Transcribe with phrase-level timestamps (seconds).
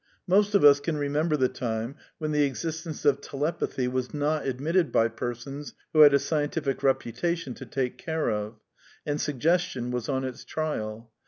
[0.25, 4.91] Most of us can remember the time when the existence of telepathy was not admitted
[4.91, 8.59] by persons who had a scientific reputation to take care of,
[9.05, 11.11] and" suggestion" was on its trial.